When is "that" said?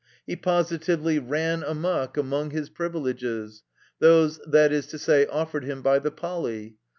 4.47-4.71